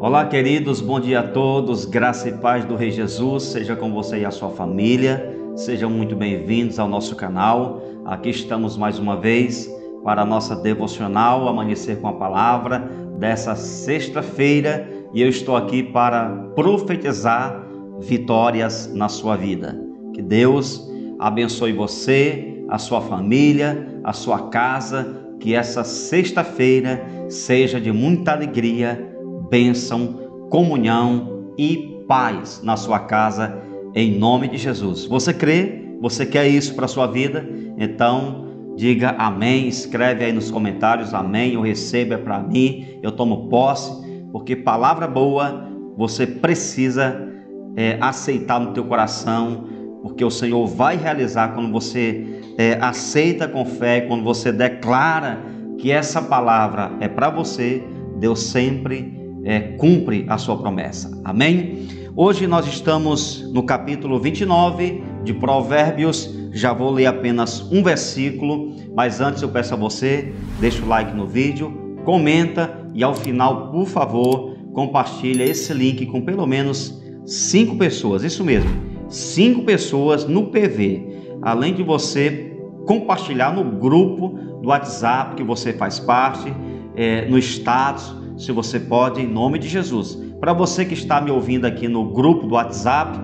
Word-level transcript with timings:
Olá, 0.00 0.24
queridos, 0.26 0.80
bom 0.80 0.98
dia 0.98 1.20
a 1.20 1.22
todos, 1.22 1.84
graça 1.84 2.28
e 2.28 2.32
paz 2.32 2.64
do 2.64 2.76
Rei 2.76 2.90
Jesus, 2.90 3.42
seja 3.42 3.76
com 3.76 3.92
você 3.92 4.20
e 4.20 4.24
a 4.24 4.30
sua 4.30 4.48
família, 4.48 5.36
sejam 5.56 5.90
muito 5.90 6.16
bem-vindos 6.16 6.78
ao 6.78 6.88
nosso 6.88 7.16
canal. 7.16 7.82
Aqui 8.04 8.30
estamos 8.30 8.76
mais 8.76 8.98
uma 8.98 9.16
vez 9.16 9.68
para 10.02 10.22
a 10.22 10.24
nossa 10.24 10.56
devocional 10.56 11.46
Amanhecer 11.48 12.00
com 12.00 12.08
a 12.08 12.12
Palavra 12.12 12.88
dessa 13.18 13.56
sexta-feira 13.56 14.88
e 15.12 15.20
eu 15.20 15.28
estou 15.28 15.56
aqui 15.56 15.82
para 15.82 16.28
profetizar 16.54 17.66
vitórias 18.00 18.90
na 18.94 19.08
sua 19.08 19.36
vida. 19.36 19.78
Que 20.14 20.22
Deus 20.22 20.88
abençoe 21.18 21.72
você, 21.72 22.64
a 22.68 22.78
sua 22.78 23.00
família, 23.00 24.00
a 24.04 24.12
sua 24.12 24.48
casa, 24.48 25.17
que 25.40 25.54
essa 25.54 25.84
sexta-feira 25.84 27.06
seja 27.28 27.80
de 27.80 27.92
muita 27.92 28.32
alegria 28.32 29.08
bênção, 29.48 30.46
comunhão 30.50 31.52
e 31.56 32.04
paz 32.06 32.60
na 32.62 32.76
sua 32.76 33.00
casa, 33.00 33.62
em 33.94 34.18
nome 34.18 34.48
de 34.48 34.56
Jesus. 34.56 35.04
Você 35.06 35.32
crê? 35.32 35.96
Você 36.00 36.24
quer 36.24 36.46
isso 36.46 36.74
para 36.74 36.84
a 36.84 36.88
sua 36.88 37.06
vida? 37.06 37.48
Então, 37.76 38.74
diga 38.76 39.10
amém, 39.18 39.66
escreve 39.66 40.24
aí 40.24 40.32
nos 40.32 40.50
comentários, 40.50 41.12
amém, 41.12 41.54
eu 41.54 41.60
recebo, 41.60 42.14
é 42.14 42.18
para 42.18 42.38
mim, 42.38 42.98
eu 43.02 43.10
tomo 43.10 43.48
posse, 43.48 43.90
porque 44.30 44.54
palavra 44.54 45.06
boa 45.06 45.66
você 45.96 46.26
precisa 46.26 47.28
é, 47.76 47.98
aceitar 48.00 48.60
no 48.60 48.72
teu 48.72 48.84
coração, 48.84 49.64
porque 50.02 50.24
o 50.24 50.30
Senhor 50.30 50.64
vai 50.66 50.96
realizar 50.96 51.54
quando 51.54 51.72
você 51.72 52.37
é, 52.58 52.76
aceita 52.80 53.46
com 53.46 53.64
fé, 53.64 54.00
quando 54.00 54.24
você 54.24 54.50
declara 54.50 55.40
que 55.78 55.92
essa 55.92 56.20
palavra 56.20 56.90
é 57.00 57.06
para 57.06 57.30
você, 57.30 57.84
Deus 58.18 58.42
sempre 58.42 59.16
é, 59.44 59.60
cumpre 59.60 60.26
a 60.28 60.36
sua 60.36 60.58
promessa. 60.58 61.08
Amém? 61.24 61.86
Hoje 62.16 62.48
nós 62.48 62.66
estamos 62.66 63.48
no 63.52 63.62
capítulo 63.62 64.18
29 64.18 65.04
de 65.22 65.32
Provérbios. 65.32 66.36
Já 66.52 66.72
vou 66.72 66.90
ler 66.90 67.06
apenas 67.06 67.60
um 67.70 67.80
versículo, 67.80 68.74
mas 68.92 69.20
antes 69.20 69.40
eu 69.40 69.48
peço 69.50 69.74
a 69.74 69.76
você, 69.76 70.32
deixa 70.58 70.82
o 70.82 70.88
like 70.88 71.14
no 71.14 71.28
vídeo, 71.28 71.96
comenta 72.04 72.88
e 72.92 73.04
ao 73.04 73.14
final, 73.14 73.70
por 73.70 73.86
favor, 73.86 74.56
compartilha 74.72 75.44
esse 75.44 75.72
link 75.72 76.04
com 76.06 76.22
pelo 76.22 76.44
menos 76.44 77.00
cinco 77.24 77.76
pessoas. 77.76 78.24
Isso 78.24 78.42
mesmo, 78.42 78.70
cinco 79.08 79.62
pessoas 79.62 80.26
no 80.26 80.46
PV. 80.46 81.17
Além 81.42 81.74
de 81.74 81.82
você 81.82 82.56
compartilhar 82.86 83.54
no 83.54 83.64
grupo 83.78 84.28
do 84.62 84.68
WhatsApp 84.68 85.36
que 85.36 85.42
você 85.42 85.72
faz 85.72 85.98
parte, 85.98 86.52
é, 86.96 87.28
no 87.28 87.38
status 87.38 88.16
se 88.38 88.52
você 88.52 88.78
pode, 88.78 89.20
em 89.20 89.26
nome 89.26 89.58
de 89.58 89.68
Jesus. 89.68 90.18
Para 90.40 90.52
você 90.52 90.84
que 90.84 90.94
está 90.94 91.20
me 91.20 91.30
ouvindo 91.30 91.66
aqui 91.66 91.88
no 91.88 92.04
grupo 92.12 92.46
do 92.46 92.54
WhatsApp, 92.54 93.18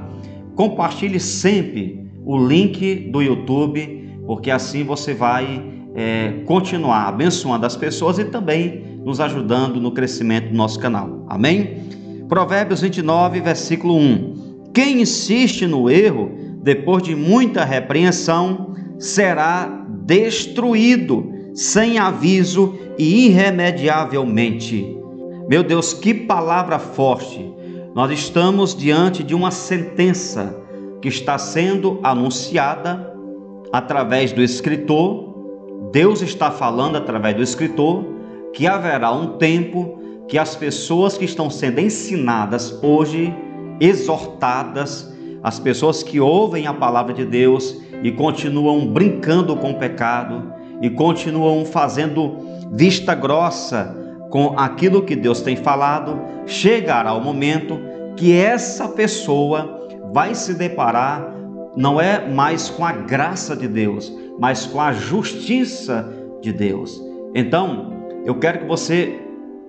compartilhe 0.57 1.21
sempre 1.21 2.05
o 2.25 2.37
link 2.37 3.11
do 3.13 3.23
YouTube, 3.23 4.21
porque 4.27 4.51
assim 4.51 4.83
você 4.83 5.15
vai 5.15 5.73
é, 5.95 6.43
continuar 6.47 7.09
abençoando 7.09 7.65
as 7.65 7.77
pessoas 7.77 8.19
e 8.19 8.25
também 8.25 8.99
nos 9.05 9.21
ajudando 9.21 9.81
no 9.81 9.93
crescimento 9.93 10.49
do 10.49 10.57
nosso 10.57 10.81
canal. 10.81 11.25
Amém? 11.29 11.85
Provérbios 12.29 12.81
29, 12.81 13.41
versículo 13.41 13.97
1. 13.97 14.71
Quem 14.75 15.03
insiste 15.03 15.67
no 15.67 15.89
erro, 15.89 16.33
depois 16.65 17.03
de 17.03 17.15
muita 17.15 17.63
repreensão, 17.63 18.75
será 18.99 19.85
destruído 20.07 21.31
sem 21.53 21.99
aviso 21.99 22.75
e 22.99 23.27
irremediavelmente. 23.27 24.97
Meu 25.47 25.63
Deus, 25.63 25.93
que 25.93 26.15
palavra 26.15 26.79
forte! 26.79 27.53
Nós 27.95 28.11
estamos 28.11 28.75
diante 28.75 29.23
de 29.23 29.35
uma 29.35 29.51
sentença 29.51 30.59
que 31.03 31.09
está 31.09 31.37
sendo 31.37 32.01
anunciada 32.03 33.15
através 33.71 34.33
do 34.33 34.43
escritor. 34.43 35.91
Deus 35.93 36.23
está 36.23 36.51
falando 36.51 36.97
através 36.97 37.37
do 37.37 37.43
escritor 37.43 38.07
que 38.55 38.67
haverá 38.67 39.13
um 39.13 39.37
tempo 39.37 40.01
que 40.27 40.39
as 40.39 40.57
pessoas 40.57 41.19
que 41.19 41.27
estão 41.27 41.51
sendo 41.51 41.79
ensinadas 41.79 42.83
hoje, 42.83 43.35
exortadas, 43.79 45.14
as 45.45 45.61
pessoas 45.61 46.03
que 46.03 46.19
ouvem 46.19 46.67
a 46.67 46.73
palavra 46.73 47.13
de 47.13 47.27
Deus 47.27 47.77
e 48.03 48.11
continuam 48.11 48.87
brincando 48.87 49.55
com 49.55 49.73
o 49.73 49.79
pecado 49.79 50.51
e 50.81 50.89
continuam 50.89 51.67
fazendo 51.67 52.39
vista 52.73 53.15
grossa 53.15 53.95
com 54.31 54.59
aquilo 54.59 55.03
que 55.03 55.15
Deus 55.15 55.43
tem 55.43 55.55
falado, 55.55 56.19
chegará 56.47 57.13
o 57.13 57.23
momento 57.23 57.79
que 58.17 58.35
essa 58.35 58.89
pessoa 58.89 59.87
vai 60.13 60.35
se 60.35 60.55
deparar 60.55 61.35
não 61.77 62.01
é 62.01 62.27
mais 62.27 62.71
com 62.71 62.85
a 62.85 62.93
graça 62.93 63.55
de 63.55 63.69
Deus, 63.69 64.13
mas 64.39 64.65
com 64.65 64.81
a 64.81 64.93
justiça 64.93 66.09
de 66.41 66.53
Deus. 66.53 67.03
Então, 67.35 67.93
eu 68.25 68.37
quero 68.37 68.61
que 68.61 68.67
você 68.67 69.21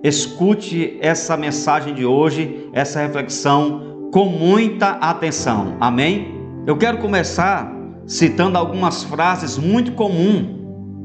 escute 0.02 0.96
essa 1.00 1.36
mensagem 1.36 1.92
de 1.94 2.06
hoje, 2.06 2.70
essa 2.72 3.00
reflexão 3.00 3.95
com 4.12 4.26
muita 4.26 4.90
atenção. 4.90 5.76
Amém? 5.80 6.34
Eu 6.66 6.76
quero 6.76 6.98
começar 6.98 7.72
citando 8.06 8.56
algumas 8.56 9.02
frases 9.04 9.58
muito 9.58 9.92
comuns 9.92 10.46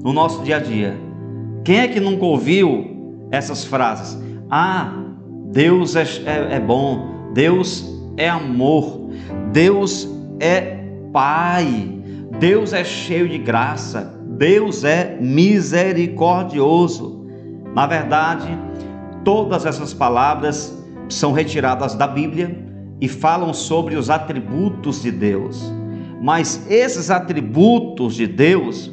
no 0.04 0.14
nosso 0.14 0.44
dia 0.44 0.58
a 0.58 0.60
dia. 0.60 0.98
Quem 1.64 1.80
é 1.80 1.88
que 1.88 2.00
nunca 2.00 2.26
ouviu 2.26 2.92
essas 3.32 3.64
frases. 3.64 4.22
Ah, 4.50 4.94
Deus 5.52 5.96
é, 5.96 6.04
é, 6.26 6.56
é 6.56 6.60
bom, 6.60 7.32
Deus 7.34 7.90
é 8.18 8.30
amor, 8.30 9.10
Deus 9.52 10.08
é 10.40 10.80
Pai, 11.14 12.00
Deus 12.40 12.74
é 12.74 12.84
cheio 12.84 13.28
de 13.28 13.38
graça, 13.38 14.14
Deus 14.38 14.84
é 14.84 15.18
misericordioso. 15.20 17.26
Na 17.74 17.88
verdade, 17.88 18.48
todas 19.24 19.66
essas 19.66 19.94
palavras 19.94 20.78
são 21.08 21.32
retiradas 21.32 21.96
da 21.96 22.08
Bíblia 22.08 22.61
e 23.02 23.08
falam 23.08 23.52
sobre 23.54 23.96
os 23.96 24.12
atributos 24.12 25.02
de 25.02 25.12
Deus. 25.12 25.74
Mas 26.22 26.66
esses 26.70 27.10
atributos 27.10 28.14
de 28.14 28.28
Deus 28.28 28.92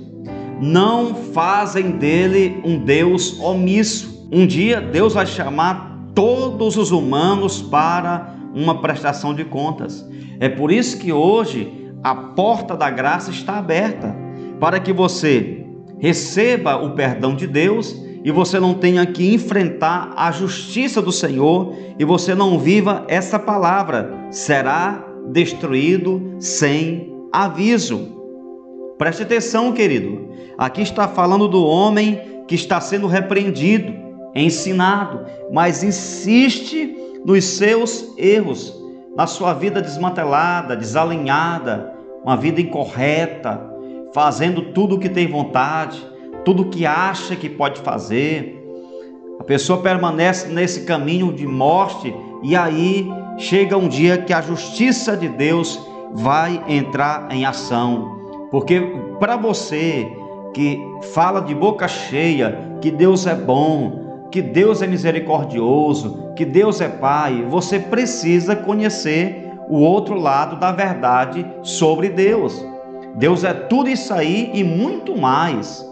não 0.61 1.15
fazem 1.15 1.93
dele 1.93 2.61
um 2.65 2.79
Deus 2.79 3.39
omisso. 3.39 4.27
Um 4.33 4.47
dia 4.47 4.81
Deus 4.81 5.13
vai 5.13 5.27
chamar 5.27 6.09
todos 6.15 6.79
os 6.79 6.91
humanos 6.91 7.61
para 7.61 8.35
uma 8.55 8.81
prestação 8.81 9.35
de 9.35 9.45
contas. 9.45 10.09
É 10.41 10.49
por 10.49 10.73
isso 10.73 10.99
que 10.99 11.13
hoje 11.13 11.93
a 12.03 12.15
porta 12.15 12.77
da 12.77 12.89
graça 12.89 13.31
está 13.31 13.59
aberta 13.59 14.17
para 14.59 14.81
que 14.81 14.93
você 14.93 15.67
receba 15.99 16.77
o 16.77 16.95
perdão 16.95 17.35
de 17.35 17.47
Deus 17.47 17.95
e 18.29 18.31
você 18.31 18.61
não 18.61 18.75
tenha 18.75 19.07
que 19.07 19.33
enfrentar 19.33 20.13
a 20.15 20.31
justiça 20.31 21.01
do 21.01 21.11
Senhor 21.11 21.75
e 21.99 22.05
você 22.05 22.35
não 22.35 22.59
viva 22.59 23.07
essa 23.09 23.39
palavra: 23.39 24.13
será 24.31 25.03
destruído 25.31 26.37
sem 26.39 27.11
aviso. 27.33 28.07
Preste 28.99 29.23
atenção, 29.23 29.73
querido. 29.73 30.29
Aqui 30.59 30.83
está 30.83 31.09
falando 31.09 31.49
do 31.49 31.65
homem 31.65 32.21
que 32.47 32.55
está 32.55 32.79
sendo 32.83 33.07
repreendido 33.07 33.95
ensinado, 34.35 35.25
mas 35.51 35.83
insiste 35.83 36.95
nos 37.25 37.43
seus 37.45 38.13
erros, 38.19 38.79
na 39.17 39.27
sua 39.27 39.55
vida 39.55 39.81
desmantelada, 39.81 40.77
desalinhada, 40.77 41.95
uma 42.23 42.37
vida 42.37 42.61
incorreta, 42.61 43.59
fazendo 44.13 44.75
tudo 44.75 44.97
o 44.97 44.99
que 44.99 45.09
tem 45.09 45.27
vontade, 45.27 46.07
tudo 46.45 46.67
que 46.67 46.87
acha 46.87 47.37
que 47.37 47.49
pode 47.49 47.81
fazer. 47.81 48.55
A 49.39 49.45
pessoa 49.45 49.81
permanece 49.81 50.49
nesse 50.49 50.83
caminho 50.83 51.33
de 51.33 51.47
morte 51.47 52.15
e 52.43 52.57
aí 52.57 53.09
chega 53.37 53.77
um 53.77 53.89
dia 53.89 54.19
que 54.19 54.33
a 54.33 54.41
justiça 54.41 55.17
de 55.17 55.29
Deus 55.29 55.81
vai 56.13 56.63
entrar 56.69 57.29
em 57.31 57.45
ação. 57.45 58.19
Porque 58.51 58.81
para 59.21 59.37
você 59.37 60.11
que 60.55 60.81
fala 61.13 61.41
de 61.41 61.55
boca 61.55 61.87
cheia 61.87 62.69
que 62.81 62.91
Deus 62.91 63.27
é 63.27 63.35
bom, 63.35 64.29
que 64.31 64.41
Deus 64.43 64.83
é 64.83 64.87
misericordioso, 64.87 66.33
que 66.37 66.45
Deus 66.45 66.81
é 66.81 66.89
Pai, 66.89 67.47
você 67.49 67.79
precisa 67.79 68.55
conhecer 68.55 69.53
o 69.69 69.81
outro 69.81 70.15
lado 70.15 70.57
da 70.57 70.73
verdade 70.73 71.47
sobre 71.63 72.09
Deus. 72.09 72.65
Deus 73.17 73.45
é 73.45 73.53
tudo 73.53 73.89
isso 73.89 74.13
aí 74.15 74.51
e 74.55 74.63
muito 74.63 75.17
mais. 75.17 75.88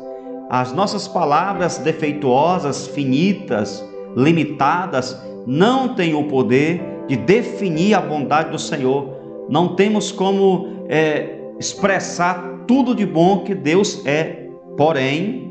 As 0.49 0.73
nossas 0.73 1.09
palavras 1.09 1.79
defeituosas, 1.79 2.87
finitas, 2.87 3.85
limitadas, 4.17 5.21
não 5.47 5.95
têm 5.95 6.15
o 6.15 6.25
poder 6.25 7.05
de 7.09 7.17
definir 7.17 7.95
a 7.95 8.01
bondade 8.01 8.51
do 8.51 8.59
Senhor. 8.59 9.09
Não 9.49 9.75
temos 9.75 10.11
como 10.13 10.85
é, 10.89 11.41
expressar 11.59 12.65
tudo 12.67 12.95
de 12.95 13.07
bom 13.07 13.41
que 13.41 13.55
Deus 13.55 14.05
é. 14.07 14.49
Porém, 14.77 15.47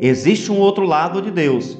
Existe 0.00 0.52
um 0.52 0.58
outro 0.58 0.86
lado 0.86 1.20
de 1.20 1.30
Deus. 1.30 1.76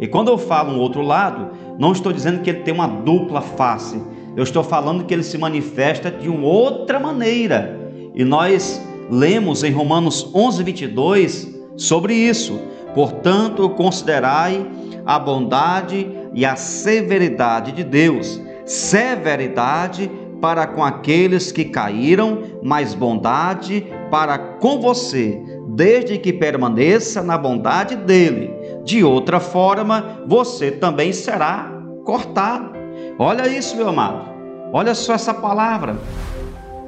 E 0.00 0.06
quando 0.06 0.28
eu 0.28 0.38
falo 0.38 0.72
um 0.72 0.80
outro 0.80 1.02
lado, 1.02 1.50
não 1.78 1.92
estou 1.92 2.12
dizendo 2.12 2.40
que 2.40 2.50
ele 2.50 2.60
tem 2.60 2.74
uma 2.74 2.86
dupla 2.86 3.40
face. 3.40 4.00
Eu 4.36 4.42
estou 4.42 4.64
falando 4.64 5.04
que 5.04 5.14
ele 5.14 5.22
se 5.22 5.38
manifesta 5.38 6.10
de 6.10 6.28
uma 6.28 6.46
outra 6.46 6.98
maneira. 6.98 7.78
E 8.14 8.24
nós 8.24 8.80
lemos 9.10 9.62
em 9.62 9.70
Romanos 9.70 10.28
11, 10.34 10.62
22 10.64 11.49
sobre 11.80 12.14
isso. 12.14 12.60
Portanto, 12.94 13.68
considerai 13.70 14.66
a 15.06 15.18
bondade 15.18 16.08
e 16.34 16.44
a 16.44 16.54
severidade 16.54 17.72
de 17.72 17.82
Deus. 17.82 18.40
Severidade 18.66 20.10
para 20.40 20.66
com 20.66 20.84
aqueles 20.84 21.50
que 21.50 21.64
caíram, 21.64 22.42
mas 22.62 22.94
bondade 22.94 23.86
para 24.10 24.38
com 24.38 24.80
você, 24.80 25.42
desde 25.68 26.18
que 26.18 26.32
permaneça 26.32 27.22
na 27.22 27.36
bondade 27.36 27.96
dele. 27.96 28.50
De 28.84 29.04
outra 29.04 29.40
forma, 29.40 30.22
você 30.26 30.70
também 30.70 31.12
será 31.12 31.70
cortado. 32.04 32.72
Olha 33.18 33.46
isso, 33.48 33.76
meu 33.76 33.88
amado. 33.88 34.30
Olha 34.72 34.94
só 34.94 35.14
essa 35.14 35.34
palavra. 35.34 35.98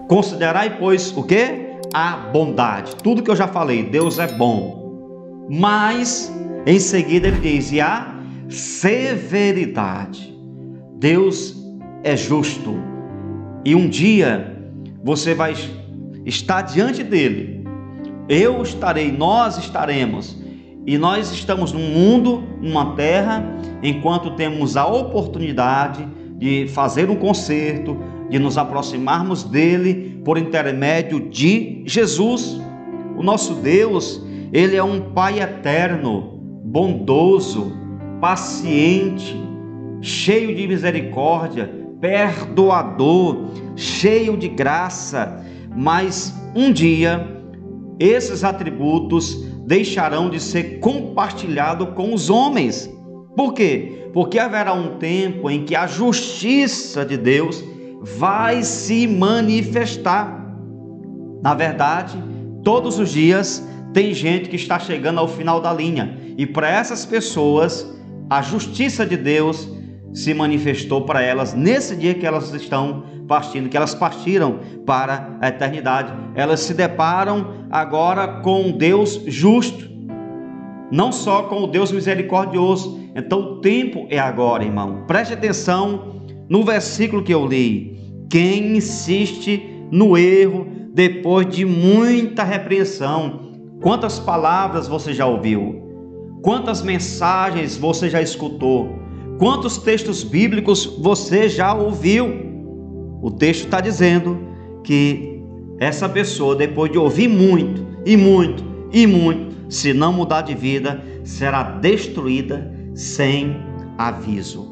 Considerai, 0.09 0.79
pois, 0.79 1.15
o 1.17 1.23
que? 1.23 1.73
A 1.93 2.17
bondade. 2.33 2.97
Tudo 2.97 3.23
que 3.23 3.31
eu 3.31 3.37
já 3.37 3.49
falei, 3.49 3.83
Deus 3.83 4.19
é 4.19 4.27
bom. 4.27 4.82
Mas, 5.49 6.33
em 6.67 6.79
seguida, 6.79 7.29
ele 7.29 7.41
diz: 7.41 7.73
e 7.73 7.81
a 7.81 8.15
severidade. 8.49 10.33
Deus 10.99 11.57
é 12.05 12.17
justo. 12.17 12.77
E 13.65 13.75
um 13.75 13.89
dia 13.89 14.57
você 15.03 15.35
vai 15.35 15.55
estar 16.25 16.63
diante 16.63 17.03
dele. 17.03 17.65
Eu 18.29 18.63
estarei, 18.63 19.11
nós 19.11 19.59
estaremos. 19.59 20.41
E 20.87 20.99
nós 20.99 21.33
estamos 21.33 21.73
num 21.73 21.91
mundo, 21.91 22.43
numa 22.61 22.95
terra, 22.95 23.45
enquanto 23.83 24.33
temos 24.33 24.77
a 24.77 24.87
oportunidade 24.87 26.07
de 26.39 26.67
fazer 26.69 27.09
um 27.09 27.17
concerto, 27.17 27.97
de 28.29 28.39
nos 28.39 28.59
aproximarmos 28.59 29.45
dele 29.45 30.21
por 30.25 30.39
intermédio 30.39 31.29
de 31.29 31.83
Jesus. 31.87 32.61
O 33.17 33.23
nosso 33.23 33.55
Deus, 33.55 34.21
ele 34.53 34.77
é 34.77 34.85
um 34.85 35.01
Pai 35.13 35.41
eterno, 35.41 36.39
bondoso, 36.65 37.73
paciente, 38.21 39.35
cheio 40.01 40.55
de 40.55 40.69
misericórdia, 40.69 41.71
perdoador, 42.01 43.47
cheio 43.75 44.37
de 44.37 44.49
graça, 44.49 45.43
mas 45.75 46.35
um 46.55 46.71
dia 46.71 47.43
esses 47.99 48.45
atributos 48.45 49.43
deixarão 49.65 50.29
de 50.29 50.41
ser 50.41 50.81
compartilhados 50.81 51.89
com 51.95 52.13
os 52.13 52.29
homens. 52.29 52.91
Por 53.37 53.55
quê? 53.55 54.11
Porque 54.13 54.39
haverá 54.39 54.75
um 54.75 54.99
tempo 54.99 55.49
em 55.49 55.65
que 55.65 55.75
a 55.75 55.87
justiça 55.87 57.07
de 57.07 57.17
Deus 57.17 57.65
vai 58.03 58.63
se 58.63 59.07
manifestar. 59.07 60.43
Na 61.43 61.55
verdade, 61.55 62.23
todos 62.63 62.99
os 62.99 63.11
dias 63.11 63.67
tem 63.93 64.15
gente 64.15 64.49
que 64.49 64.57
está 64.57 64.79
chegando 64.79 65.21
ao 65.21 65.29
final 65.29 65.61
da 65.61 65.73
linha, 65.73 66.19
e 66.37 66.47
para 66.47 66.71
essas 66.71 67.05
pessoas, 67.05 67.87
a 68.31 68.41
justiça 68.41 69.05
de 69.05 69.17
Deus 69.17 69.69
se 70.13 70.35
manifestou 70.35 71.03
para 71.03 71.23
elas 71.23 71.55
nesse 71.55 71.97
dia 71.97 72.15
que 72.15 72.27
elas 72.27 72.53
estão 72.53 73.05
partindo, 73.27 73.69
que 73.69 73.77
elas 73.77 73.95
partiram 73.95 74.61
para 74.85 75.39
a 75.41 75.49
eternidade. 75.49 76.13
Elas 76.35 76.61
se 76.61 76.75
deparam 76.75 77.67
agora 77.71 78.41
com 78.43 78.63
um 78.63 78.73
Deus 78.73 79.23
justo, 79.27 79.91
não 80.91 81.11
só 81.11 81.45
com 81.45 81.63
o 81.63 81.67
Deus 81.67 81.91
misericordioso. 81.91 83.01
Então 83.15 83.41
o 83.41 83.61
tempo 83.61 84.07
é 84.11 84.19
agora, 84.19 84.65
irmão. 84.65 85.05
Preste 85.07 85.35
atenção 85.35 86.23
no 86.49 86.63
versículo 86.63 87.23
que 87.23 87.33
eu 87.33 87.47
li. 87.47 87.99
Quem 88.29 88.77
insiste 88.77 89.63
no 89.91 90.17
erro 90.17 90.67
depois 90.93 91.47
de 91.47 91.65
muita 91.65 92.45
repreensão, 92.45 93.52
quantas 93.83 94.19
palavras 94.19 94.89
você 94.89 95.13
já 95.13 95.27
ouviu? 95.27 95.83
Quantas 96.41 96.83
mensagens 96.83 97.77
você 97.77 98.09
já 98.09 98.23
escutou? 98.23 98.99
Quantos 99.39 99.77
textos 99.77 100.23
bíblicos 100.23 100.87
você 101.01 101.49
já 101.49 101.75
ouviu? 101.75 102.27
O 103.21 103.31
texto 103.31 103.65
está 103.65 103.81
dizendo 103.81 104.39
que 104.83 105.43
essa 105.79 106.09
pessoa, 106.09 106.55
depois 106.55 106.91
de 106.91 106.99
ouvir 106.99 107.29
muito, 107.29 107.85
e 108.07 108.17
muito, 108.17 108.65
e 108.93 109.07
muito, 109.07 109.73
se 109.73 109.93
não 109.93 110.13
mudar 110.13 110.43
de 110.43 110.55
vida, 110.55 111.03
será 111.25 111.63
destruída 111.63 112.73
sem 112.95 113.57
aviso. 113.99 114.71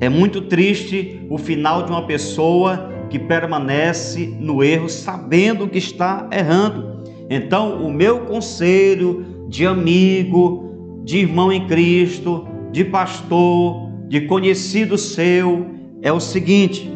É 0.00 0.08
muito 0.08 0.42
triste 0.42 1.26
o 1.30 1.38
final 1.38 1.84
de 1.84 1.90
uma 1.90 2.06
pessoa 2.06 2.90
que 3.08 3.18
permanece 3.18 4.36
no 4.40 4.62
erro 4.62 4.88
sabendo 4.88 5.68
que 5.68 5.78
está 5.78 6.28
errando. 6.32 6.93
Então, 7.28 7.84
o 7.84 7.92
meu 7.92 8.20
conselho 8.20 9.46
de 9.48 9.66
amigo, 9.66 11.02
de 11.04 11.18
irmão 11.18 11.52
em 11.52 11.66
Cristo, 11.66 12.46
de 12.70 12.84
pastor, 12.84 13.90
de 14.08 14.22
conhecido 14.22 14.98
seu 14.98 15.66
é 16.02 16.12
o 16.12 16.20
seguinte: 16.20 16.90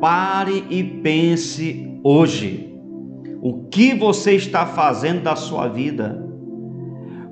pare 0.00 0.64
e 0.68 0.82
pense 0.82 1.98
hoje. 2.02 2.76
O 3.40 3.68
que 3.68 3.94
você 3.94 4.32
está 4.32 4.66
fazendo 4.66 5.22
da 5.22 5.36
sua 5.36 5.68
vida? 5.68 6.26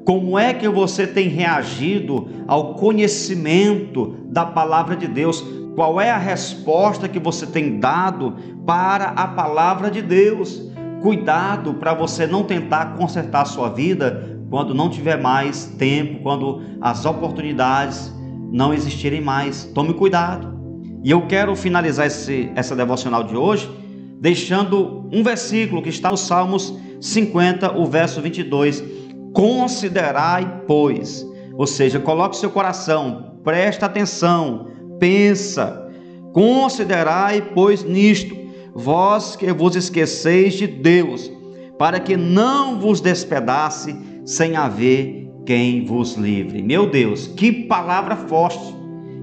Como 0.04 0.38
é 0.38 0.54
que 0.54 0.69
você 0.69 1.04
tem 1.04 1.28
reagido 1.28 2.28
ao 2.46 2.75
conhecimento 2.75 4.14
da 4.26 4.46
palavra 4.46 4.94
de 4.94 5.08
Deus? 5.08 5.44
Qual 5.75 6.00
é 6.00 6.10
a 6.10 6.16
resposta 6.16 7.08
que 7.08 7.19
você 7.19 7.44
tem 7.44 7.81
dado 7.81 8.37
para 8.64 9.06
a 9.06 9.26
palavra 9.26 9.90
de 9.90 10.00
Deus? 10.00 10.70
Cuidado 11.02 11.75
para 11.75 11.94
você 11.94 12.26
não 12.26 12.43
tentar 12.43 12.96
consertar 12.96 13.43
a 13.43 13.46
sua 13.46 13.69
vida 13.69 14.40
quando 14.50 14.75
não 14.75 14.88
tiver 14.88 15.20
mais 15.20 15.66
tempo, 15.78 16.22
quando 16.22 16.62
as 16.81 17.04
oportunidades 17.04 18.12
não 18.52 18.72
existirem 18.72 19.20
mais. 19.20 19.64
Tome 19.75 19.94
cuidado. 19.94 20.56
E 21.02 21.10
eu 21.10 21.26
quero 21.26 21.54
finalizar 21.54 22.06
esse, 22.06 22.50
essa 22.54 22.75
devocional 22.75 23.25
de 23.25 23.37
hoje 23.37 23.69
deixando 24.20 25.08
um 25.12 25.22
versículo 25.22 25.82
que 25.82 25.88
está 25.88 26.10
no 26.10 26.16
Salmos 26.16 26.75
50, 27.00 27.76
o 27.76 27.87
verso 27.87 28.21
22. 28.21 28.82
Considerai, 29.32 30.62
pois, 30.66 31.26
ou 31.54 31.66
seja, 31.66 32.00
coloque 32.00 32.37
seu 32.37 32.50
coração, 32.50 33.38
presta 33.44 33.87
atenção, 33.87 34.68
pensa, 34.99 35.88
considerai, 36.32 37.42
pois, 37.54 37.85
nisto, 37.85 38.35
vós 38.76 39.35
que 39.35 39.50
vos 39.52 39.75
esqueceis 39.75 40.54
de 40.54 40.66
Deus, 40.66 41.30
para 41.78 41.99
que 41.99 42.16
não 42.16 42.78
vos 42.78 43.00
despedace 43.00 43.97
sem 44.25 44.56
haver 44.56 45.28
quem 45.47 45.85
vos 45.85 46.14
livre. 46.14 46.62
Meu 46.62 46.90
Deus, 46.90 47.26
que 47.26 47.52
palavra 47.52 48.16
forte. 48.16 48.75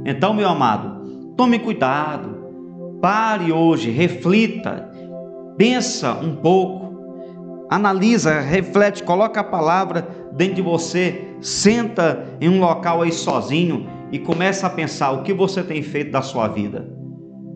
Então, 0.05 0.33
meu 0.33 0.47
amado, 0.47 1.33
tome 1.37 1.59
cuidado. 1.59 2.33
Pare 3.01 3.51
hoje, 3.51 3.91
reflita, 3.91 4.89
pensa 5.57 6.13
um 6.13 6.37
pouco, 6.37 7.67
analisa, 7.69 8.39
reflete, 8.39 9.03
coloca 9.03 9.41
a 9.41 9.43
palavra 9.43 10.07
dentro 10.33 10.55
de 10.55 10.61
você, 10.61 11.35
senta 11.41 12.25
em 12.39 12.47
um 12.47 12.61
local 12.61 13.01
aí 13.01 13.11
sozinho 13.11 13.87
e 14.09 14.17
começa 14.17 14.67
a 14.67 14.69
pensar 14.69 15.11
o 15.11 15.23
que 15.23 15.33
você 15.33 15.61
tem 15.61 15.81
feito 15.81 16.11
da 16.11 16.21
sua 16.21 16.47
vida. 16.47 16.87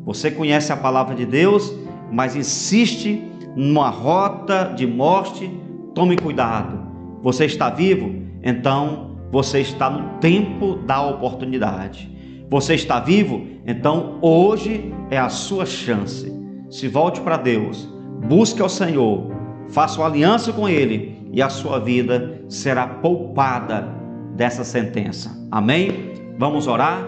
Você 0.06 0.30
conhece 0.30 0.74
a 0.74 0.78
palavra 0.78 1.16
de 1.16 1.26
Deus, 1.26 1.74
mas 2.12 2.36
insiste 2.36 3.24
numa 3.56 3.90
rota 3.90 4.74
de 4.76 4.86
morte. 4.86 5.50
Tome 5.94 6.16
cuidado. 6.16 6.80
Você 7.24 7.46
está 7.46 7.70
vivo? 7.70 8.28
então 8.48 9.18
você 9.32 9.60
está 9.60 9.90
no 9.90 10.20
tempo 10.20 10.76
da 10.76 11.02
oportunidade. 11.02 12.10
Você 12.50 12.76
está 12.76 13.00
vivo? 13.00 13.46
Então 13.66 14.18
hoje 14.22 14.94
é 15.12 15.18
a 15.18 15.28
sua 15.28 15.66
chance. 15.66 16.34
Se 16.70 16.88
volte 16.88 17.20
para 17.20 17.36
Deus, 17.36 17.90
busque 18.26 18.62
ao 18.62 18.70
Senhor, 18.70 19.30
faça 19.68 20.00
uma 20.00 20.08
aliança 20.08 20.54
com 20.54 20.68
Ele 20.68 21.28
e 21.34 21.42
a 21.42 21.50
sua 21.50 21.80
vida 21.80 22.42
será 22.48 22.88
poupada 22.88 23.88
dessa 24.34 24.64
sentença. 24.64 25.30
Amém? 25.52 26.14
Vamos 26.38 26.68
orar? 26.68 27.04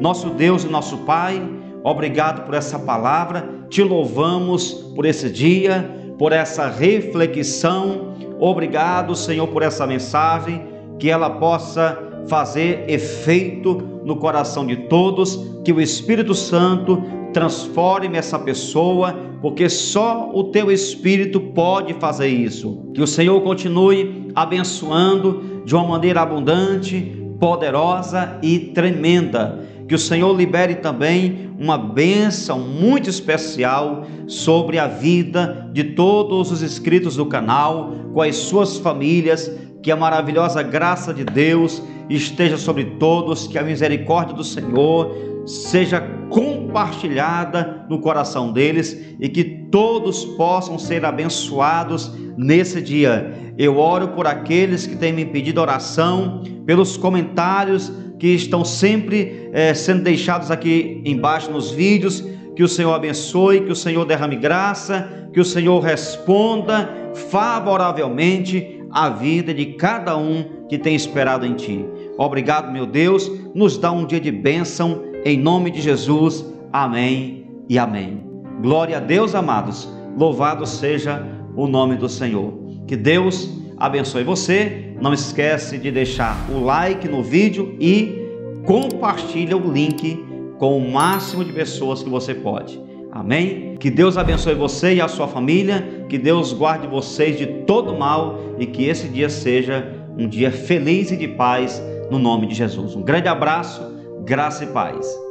Nosso 0.00 0.30
Deus 0.30 0.62
e 0.62 0.68
nosso 0.68 0.98
Pai, 0.98 1.42
obrigado 1.82 2.44
por 2.44 2.54
essa 2.54 2.78
palavra, 2.78 3.48
te 3.68 3.82
louvamos 3.82 4.72
por 4.94 5.04
esse 5.04 5.30
dia, 5.30 5.88
por 6.18 6.32
essa 6.32 6.68
reflexão. 6.68 8.14
Obrigado, 8.38 9.14
Senhor, 9.14 9.46
por 9.48 9.62
essa 9.62 9.86
mensagem 9.86 10.62
que 10.98 11.10
ela 11.10 11.30
possa 11.30 12.02
fazer 12.28 12.84
efeito 12.88 13.82
no 14.04 14.16
coração 14.16 14.66
de 14.66 14.76
todos, 14.88 15.38
que 15.64 15.72
o 15.72 15.80
Espírito 15.80 16.34
Santo 16.34 17.02
transforme 17.32 18.16
essa 18.16 18.38
pessoa, 18.38 19.14
porque 19.42 19.68
só 19.68 20.30
o 20.32 20.44
teu 20.44 20.70
Espírito 20.70 21.40
pode 21.40 21.92
fazer 21.94 22.28
isso. 22.28 22.90
Que 22.94 23.02
o 23.02 23.06
Senhor 23.06 23.40
continue 23.42 24.28
abençoando 24.34 25.62
de 25.64 25.74
uma 25.74 25.84
maneira 25.86 26.22
abundante, 26.22 27.22
poderosa 27.38 28.38
e 28.42 28.58
tremenda. 28.58 29.65
Que 29.88 29.94
o 29.94 29.98
Senhor 29.98 30.36
libere 30.36 30.76
também 30.76 31.50
uma 31.58 31.78
bênção 31.78 32.58
muito 32.58 33.08
especial 33.08 34.04
sobre 34.26 34.78
a 34.78 34.88
vida 34.88 35.68
de 35.72 35.84
todos 35.84 36.50
os 36.50 36.62
inscritos 36.62 37.16
do 37.16 37.26
canal, 37.26 37.94
com 38.12 38.20
as 38.20 38.36
suas 38.36 38.78
famílias. 38.78 39.50
Que 39.82 39.92
a 39.92 39.96
maravilhosa 39.96 40.62
graça 40.62 41.14
de 41.14 41.24
Deus 41.24 41.80
esteja 42.10 42.56
sobre 42.56 42.84
todos, 42.98 43.46
que 43.46 43.58
a 43.58 43.62
misericórdia 43.62 44.34
do 44.34 44.42
Senhor 44.42 45.14
seja 45.46 46.00
compartilhada 46.28 47.86
no 47.88 48.00
coração 48.00 48.52
deles 48.52 49.00
e 49.20 49.28
que 49.28 49.44
todos 49.70 50.24
possam 50.24 50.76
ser 50.76 51.04
abençoados 51.04 52.12
nesse 52.36 52.82
dia. 52.82 53.32
Eu 53.56 53.78
oro 53.78 54.08
por 54.08 54.26
aqueles 54.26 54.86
que 54.86 54.96
têm 54.96 55.12
me 55.12 55.24
pedido 55.24 55.60
oração, 55.60 56.42
pelos 56.66 56.96
comentários 56.96 57.92
que 58.18 58.28
estão 58.28 58.64
sempre 58.64 59.50
é, 59.52 59.74
sendo 59.74 60.02
deixados 60.02 60.50
aqui 60.50 61.02
embaixo 61.04 61.50
nos 61.50 61.70
vídeos. 61.70 62.24
Que 62.54 62.62
o 62.62 62.68
Senhor 62.68 62.92
abençoe, 62.94 63.60
que 63.60 63.72
o 63.72 63.76
Senhor 63.76 64.04
derrame 64.06 64.36
graça, 64.36 65.28
que 65.32 65.40
o 65.40 65.44
Senhor 65.44 65.80
responda 65.80 66.88
favoravelmente 67.30 68.82
a 68.90 69.10
vida 69.10 69.52
de 69.52 69.66
cada 69.74 70.16
um 70.16 70.64
que 70.68 70.78
tem 70.78 70.94
esperado 70.94 71.44
em 71.44 71.54
Ti. 71.54 71.84
Obrigado, 72.16 72.72
meu 72.72 72.86
Deus, 72.86 73.30
nos 73.54 73.76
dá 73.76 73.92
um 73.92 74.06
dia 74.06 74.20
de 74.20 74.32
bênção, 74.32 75.02
em 75.24 75.38
nome 75.38 75.70
de 75.70 75.82
Jesus. 75.82 76.44
Amém 76.72 77.46
e 77.68 77.78
amém. 77.78 78.24
Glória 78.62 78.96
a 78.96 79.00
Deus, 79.00 79.34
amados. 79.34 79.86
Louvado 80.16 80.64
seja 80.66 81.22
o 81.54 81.66
nome 81.66 81.96
do 81.96 82.08
Senhor. 82.08 82.54
Que 82.86 82.96
Deus 82.96 83.50
abençoe 83.76 84.24
você. 84.24 84.85
Não 85.00 85.12
esquece 85.12 85.78
de 85.78 85.90
deixar 85.90 86.36
o 86.50 86.64
like 86.64 87.08
no 87.08 87.22
vídeo 87.22 87.76
e 87.80 88.26
compartilha 88.64 89.56
o 89.56 89.72
link 89.72 90.24
com 90.58 90.76
o 90.76 90.90
máximo 90.90 91.44
de 91.44 91.52
pessoas 91.52 92.02
que 92.02 92.08
você 92.08 92.34
pode. 92.34 92.80
Amém? 93.12 93.76
Que 93.78 93.90
Deus 93.90 94.16
abençoe 94.16 94.54
você 94.54 94.94
e 94.94 95.00
a 95.00 95.08
sua 95.08 95.28
família, 95.28 96.06
que 96.08 96.18
Deus 96.18 96.52
guarde 96.52 96.86
vocês 96.86 97.38
de 97.38 97.46
todo 97.64 97.94
mal 97.94 98.38
e 98.58 98.66
que 98.66 98.84
esse 98.84 99.08
dia 99.08 99.28
seja 99.28 99.86
um 100.18 100.28
dia 100.28 100.50
feliz 100.50 101.10
e 101.10 101.16
de 101.16 101.28
paz 101.28 101.82
no 102.10 102.18
nome 102.18 102.46
de 102.46 102.54
Jesus. 102.54 102.94
Um 102.94 103.02
grande 103.02 103.28
abraço, 103.28 103.82
graça 104.24 104.64
e 104.64 104.68
paz. 104.68 105.25